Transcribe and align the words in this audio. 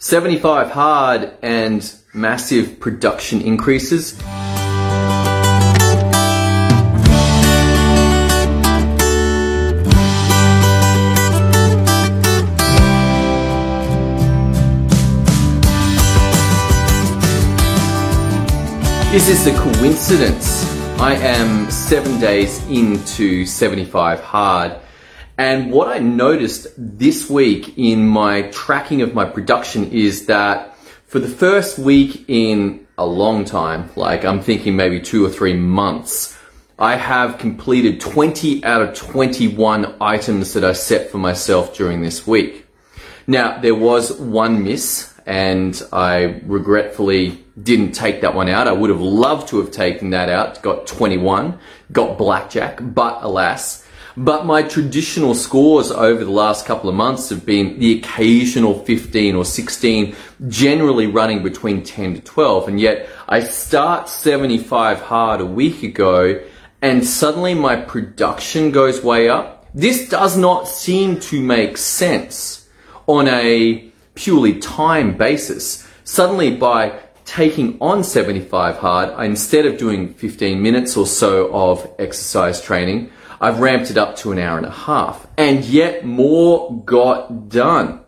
75 0.00 0.70
hard 0.70 1.32
and 1.42 1.92
massive 2.14 2.78
production 2.78 3.40
increases. 3.40 4.12
Is 19.12 19.26
this 19.26 19.48
a 19.48 19.58
coincidence? 19.58 20.64
I 21.00 21.14
am 21.14 21.68
seven 21.72 22.20
days 22.20 22.64
into 22.68 23.44
75 23.44 24.20
hard. 24.20 24.76
And 25.38 25.70
what 25.70 25.86
I 25.86 26.00
noticed 26.00 26.66
this 26.76 27.30
week 27.30 27.78
in 27.78 28.08
my 28.08 28.42
tracking 28.50 29.02
of 29.02 29.14
my 29.14 29.24
production 29.24 29.92
is 29.92 30.26
that 30.26 30.76
for 31.06 31.20
the 31.20 31.28
first 31.28 31.78
week 31.78 32.24
in 32.26 32.88
a 32.98 33.06
long 33.06 33.44
time, 33.44 33.88
like 33.94 34.24
I'm 34.24 34.42
thinking 34.42 34.74
maybe 34.74 35.00
two 35.00 35.24
or 35.24 35.30
three 35.30 35.54
months, 35.54 36.36
I 36.76 36.96
have 36.96 37.38
completed 37.38 38.00
20 38.00 38.64
out 38.64 38.82
of 38.82 38.94
21 38.94 39.94
items 40.00 40.54
that 40.54 40.64
I 40.64 40.72
set 40.72 41.10
for 41.10 41.18
myself 41.18 41.76
during 41.76 42.02
this 42.02 42.26
week. 42.26 42.66
Now, 43.28 43.60
there 43.60 43.76
was 43.76 44.18
one 44.18 44.64
miss 44.64 45.14
and 45.24 45.80
I 45.92 46.40
regretfully 46.46 47.44
didn't 47.62 47.92
take 47.92 48.22
that 48.22 48.34
one 48.34 48.48
out. 48.48 48.66
I 48.66 48.72
would 48.72 48.90
have 48.90 49.00
loved 49.00 49.48
to 49.48 49.58
have 49.60 49.70
taken 49.70 50.10
that 50.10 50.28
out, 50.28 50.62
got 50.62 50.88
21, 50.88 51.58
got 51.92 52.18
blackjack, 52.18 52.80
but 52.80 53.22
alas. 53.22 53.84
But 54.18 54.46
my 54.46 54.64
traditional 54.64 55.32
scores 55.36 55.92
over 55.92 56.24
the 56.24 56.32
last 56.32 56.66
couple 56.66 56.90
of 56.90 56.96
months 56.96 57.28
have 57.28 57.46
been 57.46 57.78
the 57.78 57.98
occasional 57.98 58.82
15 58.82 59.36
or 59.36 59.44
16, 59.44 60.16
generally 60.48 61.06
running 61.06 61.44
between 61.44 61.84
10 61.84 62.14
to 62.14 62.20
12. 62.22 62.66
And 62.66 62.80
yet 62.80 63.08
I 63.28 63.38
start 63.44 64.08
75 64.08 65.00
hard 65.02 65.40
a 65.40 65.46
week 65.46 65.84
ago 65.84 66.42
and 66.82 67.06
suddenly 67.06 67.54
my 67.54 67.76
production 67.76 68.72
goes 68.72 69.04
way 69.04 69.28
up. 69.28 69.68
This 69.72 70.08
does 70.08 70.36
not 70.36 70.66
seem 70.66 71.20
to 71.20 71.40
make 71.40 71.76
sense 71.76 72.68
on 73.06 73.28
a 73.28 73.88
purely 74.16 74.58
time 74.58 75.16
basis. 75.16 75.86
Suddenly, 76.02 76.56
by 76.56 76.98
taking 77.24 77.78
on 77.80 78.02
75 78.02 78.78
hard, 78.78 79.24
instead 79.24 79.64
of 79.64 79.78
doing 79.78 80.12
15 80.14 80.60
minutes 80.60 80.96
or 80.96 81.06
so 81.06 81.52
of 81.52 81.88
exercise 82.00 82.60
training, 82.60 83.12
I've 83.40 83.60
ramped 83.60 83.90
it 83.90 83.96
up 83.96 84.16
to 84.16 84.32
an 84.32 84.38
hour 84.38 84.56
and 84.56 84.66
a 84.66 84.70
half. 84.70 85.26
And 85.36 85.64
yet 85.64 86.04
more 86.04 86.82
got 86.84 87.48
done. 87.48 88.00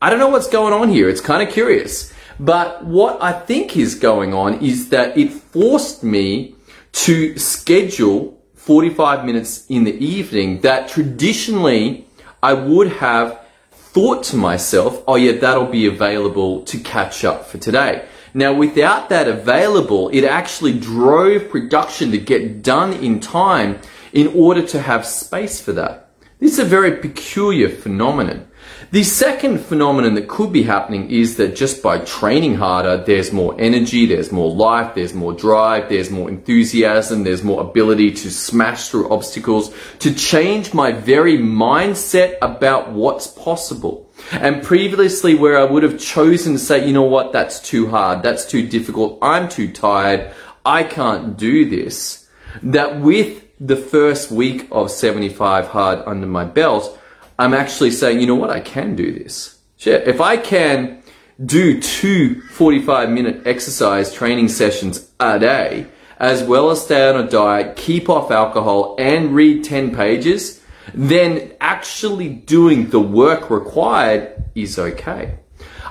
I 0.00 0.10
don't 0.10 0.18
know 0.18 0.28
what's 0.28 0.48
going 0.48 0.72
on 0.72 0.88
here. 0.88 1.08
It's 1.08 1.20
kind 1.20 1.46
of 1.46 1.52
curious. 1.52 2.12
But 2.38 2.84
what 2.84 3.22
I 3.22 3.32
think 3.32 3.76
is 3.76 3.94
going 3.94 4.34
on 4.34 4.60
is 4.60 4.88
that 4.90 5.16
it 5.16 5.32
forced 5.32 6.02
me 6.02 6.54
to 6.92 7.38
schedule 7.38 8.40
45 8.54 9.24
minutes 9.24 9.66
in 9.68 9.84
the 9.84 9.96
evening 10.04 10.60
that 10.60 10.88
traditionally 10.88 12.06
I 12.42 12.52
would 12.52 12.88
have 12.94 13.40
thought 13.70 14.24
to 14.24 14.36
myself, 14.36 15.02
oh 15.06 15.16
yeah, 15.16 15.32
that'll 15.32 15.66
be 15.66 15.86
available 15.86 16.62
to 16.64 16.78
catch 16.78 17.24
up 17.24 17.46
for 17.46 17.58
today. 17.58 18.04
Now, 18.34 18.54
without 18.54 19.10
that 19.10 19.28
available, 19.28 20.08
it 20.08 20.24
actually 20.24 20.78
drove 20.78 21.50
production 21.50 22.10
to 22.12 22.18
get 22.18 22.62
done 22.62 22.94
in 22.94 23.20
time 23.20 23.78
in 24.12 24.28
order 24.28 24.66
to 24.68 24.80
have 24.80 25.06
space 25.06 25.60
for 25.60 25.72
that. 25.72 26.10
This 26.38 26.54
is 26.54 26.58
a 26.58 26.64
very 26.64 26.96
peculiar 26.96 27.68
phenomenon. 27.68 28.48
The 28.90 29.04
second 29.04 29.60
phenomenon 29.60 30.14
that 30.14 30.28
could 30.28 30.52
be 30.52 30.64
happening 30.64 31.10
is 31.10 31.36
that 31.36 31.56
just 31.56 31.82
by 31.82 32.00
training 32.00 32.56
harder, 32.56 32.96
there's 32.96 33.32
more 33.32 33.54
energy, 33.58 34.06
there's 34.06 34.32
more 34.32 34.50
life, 34.52 34.94
there's 34.94 35.14
more 35.14 35.32
drive, 35.32 35.88
there's 35.88 36.10
more 36.10 36.28
enthusiasm, 36.28 37.22
there's 37.22 37.44
more 37.44 37.62
ability 37.62 38.10
to 38.10 38.30
smash 38.30 38.88
through 38.88 39.08
obstacles, 39.08 39.74
to 40.00 40.12
change 40.12 40.74
my 40.74 40.92
very 40.92 41.38
mindset 41.38 42.36
about 42.42 42.90
what's 42.90 43.28
possible. 43.28 44.10
And 44.32 44.62
previously 44.62 45.34
where 45.36 45.58
I 45.58 45.64
would 45.64 45.84
have 45.84 45.98
chosen 45.98 46.54
to 46.54 46.58
say, 46.58 46.86
you 46.86 46.92
know 46.92 47.02
what, 47.02 47.32
that's 47.32 47.60
too 47.60 47.86
hard, 47.88 48.22
that's 48.22 48.44
too 48.44 48.66
difficult, 48.66 49.18
I'm 49.22 49.48
too 49.48 49.72
tired, 49.72 50.34
I 50.66 50.82
can't 50.82 51.36
do 51.36 51.68
this, 51.70 52.28
that 52.62 53.00
with 53.00 53.41
the 53.64 53.76
first 53.76 54.32
week 54.32 54.66
of 54.72 54.90
75 54.90 55.68
hard 55.68 56.02
under 56.04 56.26
my 56.26 56.44
belt, 56.44 56.98
I'm 57.38 57.54
actually 57.54 57.92
saying, 57.92 58.20
you 58.20 58.26
know 58.26 58.34
what, 58.34 58.50
I 58.50 58.60
can 58.60 58.96
do 58.96 59.12
this. 59.12 59.58
Shit, 59.76 60.08
if 60.08 60.20
I 60.20 60.36
can 60.36 61.02
do 61.44 61.80
two 61.80 62.40
45 62.42 63.08
minute 63.10 63.46
exercise 63.46 64.12
training 64.12 64.48
sessions 64.48 65.10
a 65.20 65.38
day, 65.38 65.86
as 66.18 66.42
well 66.42 66.70
as 66.70 66.82
stay 66.82 67.08
on 67.08 67.24
a 67.24 67.28
diet, 67.28 67.76
keep 67.76 68.08
off 68.08 68.32
alcohol, 68.32 68.96
and 68.98 69.34
read 69.34 69.64
10 69.64 69.94
pages, 69.94 70.60
then 70.92 71.52
actually 71.60 72.28
doing 72.28 72.90
the 72.90 73.00
work 73.00 73.48
required 73.48 74.44
is 74.56 74.76
okay. 74.78 75.38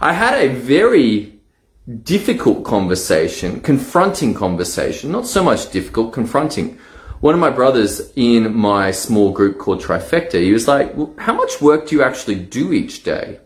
I 0.02 0.12
had 0.12 0.34
a 0.34 0.50
very 0.50 1.40
difficult 2.04 2.66
conversation, 2.66 3.62
confronting 3.62 4.34
conversation, 4.34 5.12
not 5.12 5.26
so 5.26 5.42
much 5.42 5.72
difficult, 5.72 6.12
confronting 6.12 6.78
one 7.22 7.36
of 7.36 7.40
my 7.40 7.52
brothers 7.52 8.12
in 8.16 8.56
my 8.56 8.90
small 8.90 9.32
group 9.32 9.60
called 9.60 9.82
Trifecta, 9.82 10.42
he 10.42 10.52
was 10.52 10.68
like, 10.68 10.96
well, 10.96 11.14
How 11.20 11.34
much 11.34 11.62
work 11.62 11.88
do 11.88 11.96
you 11.96 12.04
actually 12.04 12.36
do 12.36 12.74
each 12.74 13.04
day? 13.04 13.40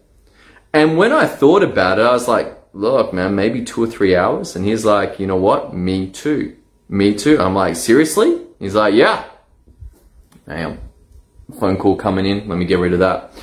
And 0.73 0.97
when 0.97 1.11
I 1.11 1.27
thought 1.27 1.61
about 1.61 1.99
it, 1.99 2.03
I 2.03 2.11
was 2.11 2.27
like, 2.27 2.57
Look, 2.73 3.13
man, 3.13 3.35
maybe 3.35 3.63
two 3.63 3.83
or 3.83 3.87
three 3.87 4.15
hours. 4.15 4.55
And 4.55 4.65
he's 4.65 4.85
like, 4.85 5.19
You 5.19 5.27
know 5.27 5.35
what? 5.35 5.73
Me 5.73 6.09
too. 6.09 6.55
Me 6.87 7.13
too. 7.13 7.39
I'm 7.39 7.53
like, 7.53 7.75
Seriously? 7.75 8.41
He's 8.59 8.75
like, 8.75 8.93
Yeah. 8.93 9.25
Damn. 10.47 10.79
Phone 11.59 11.77
call 11.77 11.97
coming 11.97 12.25
in. 12.25 12.47
Let 12.47 12.57
me 12.57 12.65
get 12.65 12.79
rid 12.79 12.93
of 12.93 12.99
that. 12.99 13.33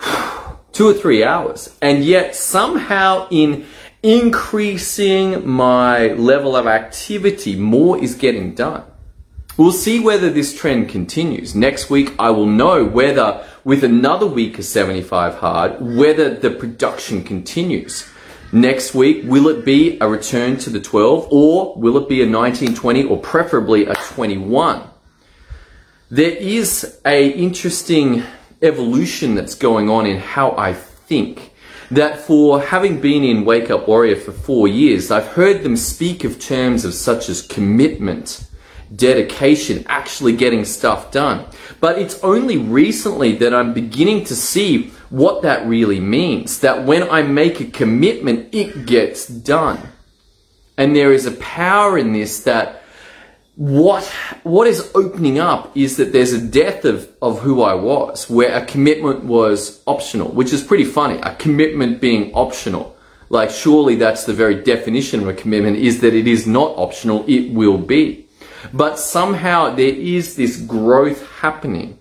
two 0.72 0.88
or 0.88 0.94
three 0.94 1.22
hours. 1.22 1.74
And 1.80 2.04
yet, 2.04 2.34
somehow, 2.34 3.28
in 3.30 3.66
increasing 4.02 5.48
my 5.48 6.08
level 6.08 6.56
of 6.56 6.66
activity, 6.66 7.56
more 7.56 7.98
is 7.98 8.16
getting 8.16 8.54
done. 8.54 8.84
We'll 9.58 9.72
see 9.72 10.00
whether 10.00 10.30
this 10.30 10.56
trend 10.58 10.88
continues. 10.88 11.54
Next 11.54 11.90
week, 11.90 12.14
I 12.18 12.30
will 12.30 12.46
know 12.46 12.84
whether, 12.84 13.46
with 13.64 13.84
another 13.84 14.26
week 14.26 14.58
of 14.58 14.64
75 14.64 15.34
hard, 15.34 15.80
whether 15.80 16.34
the 16.34 16.50
production 16.50 17.22
continues. 17.22 18.08
Next 18.50 18.94
week, 18.94 19.24
will 19.24 19.48
it 19.48 19.64
be 19.64 19.98
a 20.00 20.08
return 20.08 20.56
to 20.58 20.70
the 20.70 20.80
12 20.80 21.28
or 21.30 21.74
will 21.76 21.98
it 21.98 22.08
be 22.08 22.22
a 22.22 22.26
1920 22.26 23.04
or 23.04 23.18
preferably 23.18 23.86
a 23.86 23.94
21? 23.94 24.88
There 26.10 26.30
is 26.30 26.98
a 27.04 27.28
interesting 27.30 28.22
evolution 28.62 29.34
that's 29.34 29.54
going 29.54 29.90
on 29.90 30.06
in 30.06 30.18
how 30.18 30.52
I 30.56 30.74
think. 30.74 31.50
That 31.90 32.20
for 32.20 32.60
having 32.60 33.00
been 33.00 33.22
in 33.22 33.44
Wake 33.44 33.70
Up 33.70 33.86
Warrior 33.86 34.16
for 34.16 34.32
four 34.32 34.66
years, 34.66 35.10
I've 35.10 35.26
heard 35.26 35.62
them 35.62 35.76
speak 35.76 36.24
of 36.24 36.38
terms 36.38 36.86
of 36.86 36.94
such 36.94 37.28
as 37.28 37.42
commitment, 37.42 38.46
dedication, 38.94 39.84
actually 39.88 40.34
getting 40.34 40.64
stuff 40.64 41.10
done. 41.10 41.46
But 41.80 41.98
it's 41.98 42.22
only 42.22 42.58
recently 42.58 43.36
that 43.36 43.54
I'm 43.54 43.72
beginning 43.72 44.24
to 44.24 44.36
see 44.36 44.92
what 45.10 45.42
that 45.42 45.66
really 45.66 46.00
means. 46.00 46.60
That 46.60 46.84
when 46.84 47.08
I 47.08 47.22
make 47.22 47.60
a 47.60 47.66
commitment, 47.66 48.54
it 48.54 48.86
gets 48.86 49.26
done. 49.26 49.88
And 50.76 50.96
there 50.96 51.12
is 51.12 51.26
a 51.26 51.32
power 51.32 51.98
in 51.98 52.12
this 52.12 52.40
that 52.44 52.82
what 53.54 54.04
what 54.44 54.66
is 54.66 54.90
opening 54.94 55.38
up 55.38 55.76
is 55.76 55.98
that 55.98 56.12
there's 56.12 56.32
a 56.32 56.40
death 56.40 56.86
of, 56.86 57.10
of 57.20 57.40
who 57.40 57.62
I 57.62 57.74
was, 57.74 58.28
where 58.30 58.56
a 58.56 58.64
commitment 58.64 59.24
was 59.24 59.82
optional, 59.86 60.28
which 60.28 60.52
is 60.52 60.62
pretty 60.62 60.84
funny. 60.84 61.18
A 61.22 61.34
commitment 61.34 62.00
being 62.00 62.32
optional. 62.32 62.96
Like 63.28 63.50
surely 63.50 63.96
that's 63.96 64.24
the 64.24 64.32
very 64.32 64.62
definition 64.62 65.20
of 65.20 65.28
a 65.28 65.34
commitment 65.34 65.76
is 65.76 66.00
that 66.00 66.14
it 66.14 66.26
is 66.26 66.46
not 66.46 66.76
optional, 66.76 67.24
it 67.28 67.52
will 67.52 67.78
be. 67.78 68.26
But 68.72 68.98
somehow 68.98 69.74
there 69.74 69.94
is 69.94 70.36
this 70.36 70.56
growth 70.56 71.26
happening. 71.40 71.98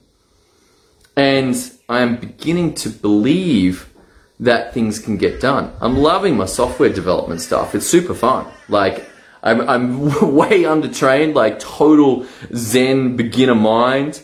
And 1.16 1.56
I 1.90 2.02
am 2.02 2.18
beginning 2.18 2.76
to 2.76 2.90
believe 2.90 3.92
that 4.40 4.74
things 4.74 4.98
can 5.00 5.18
get 5.18 5.40
done. 5.40 5.72
I'm 5.80 5.98
loving 5.98 6.36
my 6.36 6.46
software 6.46 6.90
development 6.90 7.42
stuff. 7.42 7.76
It's 7.76 7.86
super 7.86 8.16
fun. 8.16 8.48
Like, 8.70 9.08
I'm, 9.44 9.62
I'm 9.70 10.02
way 10.36 10.64
undertrained, 10.64 11.36
like 11.36 11.60
total 11.60 12.26
Zen 12.54 13.16
beginner 13.16 13.56
mind. 13.56 14.22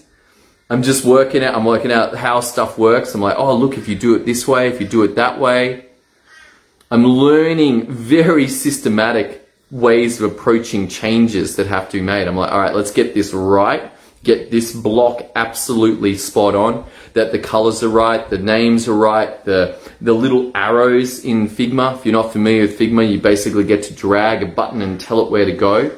I'm 0.69 0.83
just 0.83 1.05
working 1.05 1.43
out, 1.43 1.55
I'm 1.55 1.65
working 1.65 1.91
out 1.91 2.15
how 2.15 2.41
stuff 2.41 2.77
works. 2.77 3.13
I'm 3.13 3.21
like, 3.21 3.37
oh, 3.37 3.55
look, 3.55 3.77
if 3.77 3.87
you 3.87 3.95
do 3.95 4.15
it 4.15 4.25
this 4.25 4.47
way, 4.47 4.67
if 4.67 4.81
you 4.81 4.87
do 4.87 5.03
it 5.03 5.15
that 5.15 5.39
way. 5.39 5.85
I'm 6.89 7.05
learning 7.05 7.91
very 7.91 8.47
systematic 8.47 9.46
ways 9.71 10.21
of 10.21 10.31
approaching 10.31 10.87
changes 10.87 11.55
that 11.57 11.67
have 11.67 11.89
to 11.89 11.97
be 11.97 12.03
made. 12.03 12.27
I'm 12.27 12.35
like, 12.35 12.51
all 12.51 12.59
right, 12.59 12.73
let's 12.73 12.91
get 12.91 13.13
this 13.13 13.33
right. 13.33 13.91
get 14.23 14.51
this 14.51 14.75
block 14.75 15.23
absolutely 15.35 16.17
spot 16.17 16.53
on, 16.53 16.85
that 17.13 17.31
the 17.31 17.39
colors 17.39 17.81
are 17.81 17.89
right, 17.89 18.29
the 18.29 18.37
names 18.37 18.87
are 18.87 18.93
right, 18.93 19.43
the, 19.45 19.79
the 20.01 20.13
little 20.13 20.51
arrows 20.53 21.23
in 21.23 21.47
Figma. 21.47 21.95
If 21.95 22.05
you're 22.05 22.13
not 22.13 22.33
familiar 22.33 22.63
with 22.63 22.77
Figma, 22.77 23.09
you 23.09 23.19
basically 23.19 23.63
get 23.63 23.83
to 23.83 23.93
drag 23.93 24.43
a 24.43 24.45
button 24.45 24.81
and 24.81 24.99
tell 24.99 25.25
it 25.25 25.31
where 25.31 25.45
to 25.45 25.53
go. 25.53 25.97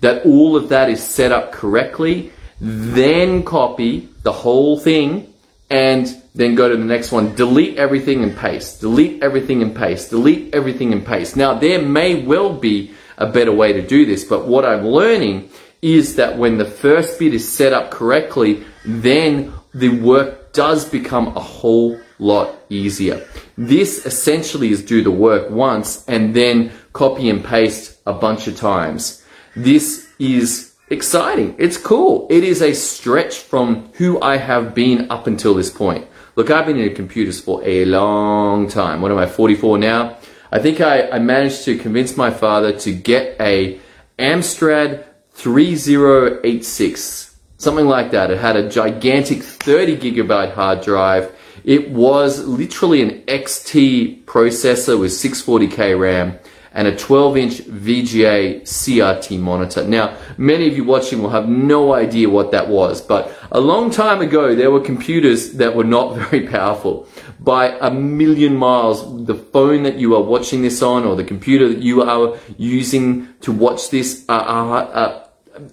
That 0.00 0.24
all 0.24 0.56
of 0.56 0.70
that 0.70 0.88
is 0.88 1.02
set 1.02 1.30
up 1.30 1.52
correctly, 1.52 2.32
then 2.60 3.44
copy 3.44 4.08
the 4.22 4.32
whole 4.32 4.78
thing 4.78 5.31
and 5.72 6.22
then 6.34 6.54
go 6.54 6.68
to 6.68 6.76
the 6.76 6.84
next 6.84 7.10
one. 7.10 7.34
Delete 7.34 7.78
everything 7.78 8.22
and 8.22 8.36
paste. 8.36 8.82
Delete 8.82 9.22
everything 9.22 9.62
and 9.62 9.74
paste. 9.74 10.10
Delete 10.10 10.54
everything 10.54 10.92
and 10.92 11.04
paste. 11.04 11.34
Now, 11.34 11.54
there 11.54 11.80
may 11.80 12.22
well 12.22 12.52
be 12.52 12.92
a 13.16 13.26
better 13.26 13.52
way 13.52 13.72
to 13.72 13.80
do 13.80 14.04
this, 14.04 14.22
but 14.22 14.46
what 14.46 14.66
I'm 14.66 14.86
learning 14.86 15.48
is 15.80 16.16
that 16.16 16.36
when 16.36 16.58
the 16.58 16.66
first 16.66 17.18
bit 17.18 17.32
is 17.32 17.50
set 17.50 17.72
up 17.72 17.90
correctly, 17.90 18.64
then 18.84 19.52
the 19.72 19.88
work 19.88 20.52
does 20.52 20.84
become 20.84 21.28
a 21.28 21.40
whole 21.40 21.98
lot 22.18 22.54
easier. 22.68 23.26
This 23.56 24.04
essentially 24.04 24.70
is 24.70 24.84
do 24.84 25.02
the 25.02 25.10
work 25.10 25.50
once 25.50 26.04
and 26.06 26.34
then 26.36 26.70
copy 26.92 27.30
and 27.30 27.42
paste 27.42 27.98
a 28.06 28.12
bunch 28.12 28.46
of 28.46 28.56
times. 28.56 29.24
This 29.56 30.06
is 30.18 30.71
exciting. 30.92 31.56
It's 31.58 31.76
cool. 31.76 32.26
It 32.30 32.44
is 32.44 32.62
a 32.62 32.74
stretch 32.74 33.38
from 33.38 33.90
who 33.94 34.20
I 34.20 34.36
have 34.36 34.74
been 34.74 35.10
up 35.10 35.26
until 35.26 35.54
this 35.54 35.70
point. 35.70 36.06
Look, 36.36 36.50
I've 36.50 36.66
been 36.66 36.78
in 36.78 36.94
computers 36.94 37.40
for 37.40 37.62
a 37.64 37.84
long 37.84 38.68
time. 38.68 39.02
What 39.02 39.10
am 39.10 39.18
I, 39.18 39.26
44 39.26 39.78
now? 39.78 40.16
I 40.50 40.58
think 40.58 40.80
I, 40.80 41.10
I 41.10 41.18
managed 41.18 41.64
to 41.64 41.78
convince 41.78 42.16
my 42.16 42.30
father 42.30 42.72
to 42.80 42.92
get 42.92 43.40
a 43.40 43.80
Amstrad 44.18 45.04
3086, 45.32 47.36
something 47.56 47.86
like 47.86 48.10
that. 48.10 48.30
It 48.30 48.38
had 48.38 48.56
a 48.56 48.68
gigantic 48.68 49.42
30 49.42 49.96
gigabyte 49.96 50.52
hard 50.52 50.82
drive. 50.82 51.34
It 51.64 51.90
was 51.90 52.44
literally 52.44 53.02
an 53.02 53.22
XT 53.22 54.24
processor 54.24 55.00
with 55.00 55.12
640k 55.12 55.98
RAM 55.98 56.38
and 56.74 56.88
a 56.88 56.96
12 56.96 57.36
inch 57.36 57.58
VGA 57.58 58.62
CRT 58.62 59.38
monitor. 59.38 59.84
Now, 59.84 60.16
many 60.36 60.68
of 60.68 60.76
you 60.76 60.84
watching 60.84 61.22
will 61.22 61.30
have 61.30 61.48
no 61.48 61.94
idea 61.94 62.28
what 62.28 62.50
that 62.52 62.68
was, 62.68 63.00
but 63.00 63.32
a 63.50 63.60
long 63.60 63.90
time 63.90 64.20
ago, 64.20 64.54
there 64.54 64.70
were 64.70 64.80
computers 64.80 65.52
that 65.54 65.74
were 65.76 65.84
not 65.84 66.16
very 66.30 66.46
powerful. 66.46 67.06
By 67.40 67.76
a 67.80 67.90
million 67.90 68.56
miles, 68.56 69.26
the 69.26 69.34
phone 69.34 69.82
that 69.82 69.98
you 69.98 70.14
are 70.14 70.22
watching 70.22 70.62
this 70.62 70.82
on 70.82 71.04
or 71.04 71.16
the 71.16 71.24
computer 71.24 71.68
that 71.68 71.82
you 71.82 72.02
are 72.02 72.38
using 72.56 73.28
to 73.40 73.52
watch 73.52 73.90
this 73.90 74.24
are, 74.28 74.40
are, 74.40 74.84
are 74.92 75.28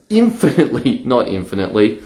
infinitely, 0.10 1.00
not 1.06 1.28
infinitely, 1.28 2.01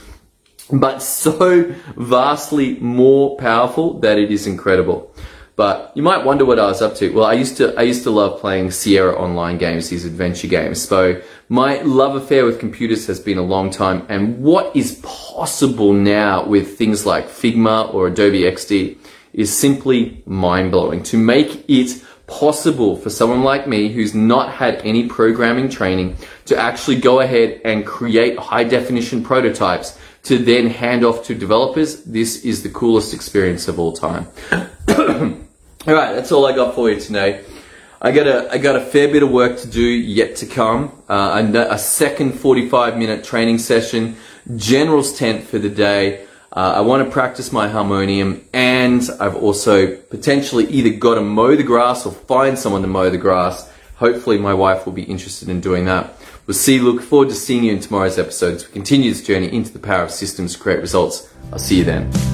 but 0.71 0.99
so 0.99 1.73
vastly 1.95 2.79
more 2.79 3.37
powerful 3.37 3.99
that 3.99 4.17
it 4.17 4.31
is 4.31 4.47
incredible. 4.47 5.13
But 5.55 5.91
you 5.95 6.01
might 6.01 6.25
wonder 6.25 6.45
what 6.45 6.57
I 6.57 6.65
was 6.65 6.81
up 6.81 6.95
to. 6.95 7.13
Well, 7.13 7.25
I 7.25 7.33
used 7.33 7.57
to 7.57 7.75
I 7.75 7.83
used 7.83 8.03
to 8.03 8.09
love 8.09 8.39
playing 8.39 8.71
Sierra 8.71 9.15
online 9.15 9.59
games, 9.59 9.89
these 9.89 10.03
adventure 10.03 10.47
games. 10.47 10.81
So 10.81 11.21
my 11.47 11.81
love 11.81 12.15
affair 12.15 12.45
with 12.45 12.59
computers 12.59 13.05
has 13.05 13.19
been 13.19 13.37
a 13.37 13.43
long 13.43 13.69
time. 13.69 14.05
And 14.09 14.41
what 14.41 14.75
is 14.75 14.99
possible 15.03 15.93
now 15.93 16.45
with 16.45 16.77
things 16.77 17.05
like 17.05 17.27
Figma 17.27 17.93
or 17.93 18.07
Adobe 18.07 18.41
XD 18.41 18.97
is 19.33 19.55
simply 19.55 20.23
mind 20.25 20.71
blowing. 20.71 21.03
To 21.03 21.17
make 21.17 21.69
it 21.69 22.03
possible 22.25 22.95
for 22.95 23.09
someone 23.09 23.43
like 23.43 23.67
me 23.67 23.89
who's 23.89 24.15
not 24.15 24.51
had 24.51 24.81
any 24.83 25.07
programming 25.07 25.69
training 25.69 26.15
to 26.45 26.57
actually 26.57 26.95
go 26.95 27.19
ahead 27.19 27.61
and 27.63 27.85
create 27.85 28.39
high 28.39 28.63
definition 28.63 29.23
prototypes 29.23 29.99
to 30.23 30.37
then 30.37 30.67
hand 30.67 31.03
off 31.03 31.25
to 31.25 31.35
developers, 31.35 32.03
this 32.05 32.43
is 32.45 32.63
the 32.63 32.69
coolest 32.69 33.13
experience 33.13 33.67
of 33.67 33.77
all 33.77 33.93
time. 33.93 34.27
all 35.85 35.93
right, 35.93 36.13
that's 36.13 36.31
all 36.31 36.45
I 36.45 36.55
got 36.55 36.75
for 36.75 36.89
you 36.89 36.99
today. 36.99 37.43
I 38.01 38.11
got 38.11 38.27
a 38.27 38.51
I 38.51 38.57
got 38.57 38.75
a 38.75 38.81
fair 38.81 39.07
bit 39.07 39.23
of 39.23 39.31
work 39.31 39.57
to 39.59 39.67
do 39.67 39.81
yet 39.81 40.37
to 40.37 40.45
come. 40.45 40.91
Uh, 41.09 41.43
a, 41.53 41.73
a 41.73 41.77
second 41.77 42.33
45 42.33 42.97
minute 42.97 43.23
training 43.23 43.57
session, 43.57 44.15
general's 44.55 45.17
tent 45.17 45.45
for 45.45 45.59
the 45.59 45.69
day. 45.69 46.25
Uh, 46.51 46.73
I 46.75 46.81
want 46.81 47.05
to 47.05 47.11
practice 47.11 47.51
my 47.51 47.67
harmonium, 47.67 48.47
and 48.53 49.01
I've 49.19 49.35
also 49.35 49.95
potentially 49.95 50.67
either 50.67 50.91
got 50.91 51.15
to 51.15 51.21
mow 51.21 51.55
the 51.55 51.63
grass 51.63 52.05
or 52.05 52.11
find 52.11 52.57
someone 52.59 52.81
to 52.83 52.87
mow 52.87 53.09
the 53.09 53.17
grass. 53.17 53.71
Hopefully, 53.95 54.37
my 54.37 54.53
wife 54.53 54.85
will 54.85 54.93
be 54.93 55.03
interested 55.03 55.49
in 55.49 55.61
doing 55.61 55.85
that. 55.85 56.13
We'll 56.45 56.55
see. 56.55 56.79
Look 56.79 57.01
forward 57.01 57.29
to 57.29 57.35
seeing 57.35 57.63
you 57.63 57.73
in 57.73 57.79
tomorrow's 57.79 58.19
episode 58.19 58.55
as 58.55 58.67
we 58.67 58.73
continue 58.73 59.11
this 59.11 59.23
journey 59.23 59.51
into 59.51 59.73
the 59.73 59.79
power 59.79 60.03
of 60.03 60.11
systems 60.11 60.53
to 60.53 60.59
create 60.59 60.79
results. 60.79 61.33
I'll 61.51 61.59
see 61.59 61.77
you 61.77 61.83
then. 61.85 62.32